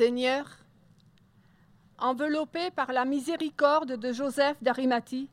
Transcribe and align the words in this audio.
Seigneur, 0.00 0.46
enveloppé 1.98 2.70
par 2.70 2.90
la 2.90 3.04
miséricorde 3.04 3.98
de 3.98 4.12
Joseph 4.14 4.56
d'Arimathie 4.62 5.28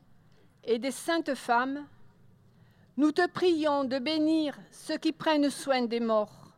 et 0.62 0.78
des 0.78 0.90
saintes 0.90 1.34
femmes, 1.34 1.86
nous 2.98 3.10
te 3.10 3.26
prions 3.28 3.84
de 3.84 3.98
bénir 3.98 4.58
ceux 4.70 4.98
qui 4.98 5.12
prennent 5.12 5.48
soin 5.48 5.86
des 5.86 6.00
morts. 6.00 6.52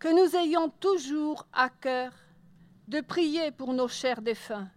Que 0.00 0.08
nous 0.08 0.34
ayons 0.34 0.68
toujours 0.68 1.46
à 1.52 1.68
cœur 1.68 2.12
de 2.88 3.00
prier 3.00 3.52
pour 3.52 3.72
nos 3.72 3.86
chers 3.86 4.20
défunts. 4.20 4.68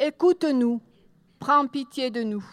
Écoute-nous, 0.00 0.82
prends 1.38 1.68
pitié 1.68 2.10
de 2.10 2.24
nous. 2.24 2.44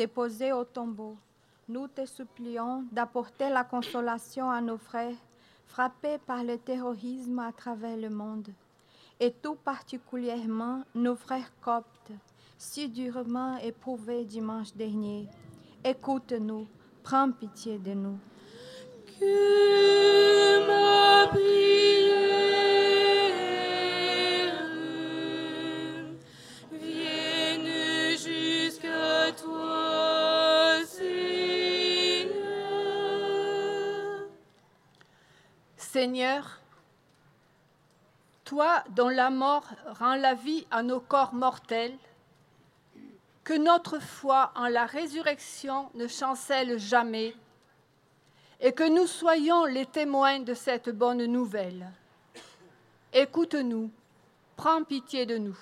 Déposés 0.00 0.50
au 0.50 0.64
tombeau, 0.64 1.14
nous 1.68 1.86
te 1.86 2.06
supplions 2.06 2.84
d'apporter 2.90 3.50
la 3.50 3.64
consolation 3.64 4.50
à 4.50 4.62
nos 4.62 4.78
frères 4.78 5.22
frappés 5.66 6.16
par 6.26 6.42
le 6.42 6.56
terrorisme 6.56 7.38
à 7.40 7.52
travers 7.52 7.98
le 7.98 8.08
monde, 8.08 8.48
et 9.20 9.30
tout 9.30 9.56
particulièrement 9.56 10.84
nos 10.94 11.16
frères 11.16 11.52
coptes, 11.60 12.12
si 12.56 12.88
durement 12.88 13.58
éprouvés 13.58 14.24
dimanche 14.24 14.72
dernier. 14.72 15.28
Écoute-nous, 15.84 16.66
prends 17.02 17.30
pitié 17.30 17.76
de 17.76 17.92
nous. 17.92 18.18
Que 19.18 20.66
ma 20.66 21.30
Seigneur, 35.92 36.60
toi 38.44 38.84
dont 38.90 39.08
la 39.08 39.28
mort 39.28 39.66
rend 39.98 40.14
la 40.14 40.34
vie 40.34 40.64
à 40.70 40.84
nos 40.84 41.00
corps 41.00 41.34
mortels, 41.34 41.98
que 43.42 43.54
notre 43.54 43.98
foi 43.98 44.52
en 44.54 44.68
la 44.68 44.86
résurrection 44.86 45.90
ne 45.94 46.06
chancelle 46.06 46.78
jamais 46.78 47.34
et 48.60 48.70
que 48.72 48.88
nous 48.88 49.08
soyons 49.08 49.64
les 49.64 49.86
témoins 49.86 50.38
de 50.38 50.54
cette 50.54 50.90
bonne 50.90 51.24
nouvelle. 51.24 51.90
Écoute-nous, 53.12 53.90
prends 54.54 54.84
pitié 54.84 55.26
de 55.26 55.38
nous. 55.38 55.58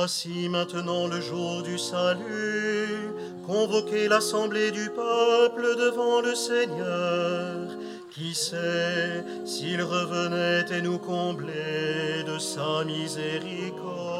Voici 0.00 0.48
maintenant 0.48 1.08
le 1.08 1.20
jour 1.20 1.64
du 1.64 1.76
salut. 1.76 3.10
Convoquez 3.44 4.06
l'assemblée 4.06 4.70
du 4.70 4.90
peuple 4.90 5.74
devant 5.76 6.20
le 6.20 6.36
Seigneur. 6.36 7.76
Qui 8.12 8.32
sait 8.32 9.24
s'il 9.44 9.82
revenait 9.82 10.66
et 10.70 10.82
nous 10.82 10.98
comblait 10.98 12.22
de 12.24 12.38
sa 12.38 12.84
miséricorde? 12.84 14.17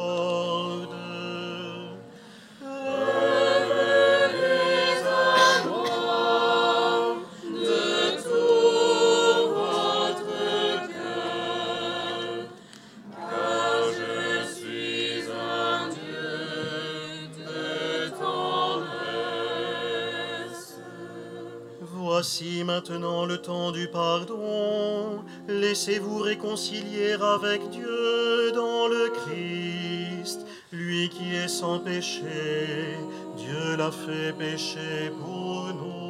Voici 22.19 22.65
maintenant 22.65 23.25
le 23.25 23.37
temps 23.37 23.71
du 23.71 23.87
pardon. 23.87 25.23
Laissez-vous 25.47 26.17
réconcilier 26.17 27.13
avec 27.13 27.69
Dieu 27.69 28.51
dans 28.53 28.89
le 28.89 29.09
Christ. 29.19 30.45
Lui 30.73 31.07
qui 31.07 31.33
est 31.33 31.47
sans 31.47 31.79
péché, 31.79 32.97
Dieu 33.37 33.77
l'a 33.77 33.89
fait 33.89 34.33
pécher 34.37 35.13
pour 35.21 35.69
nous 35.73 36.08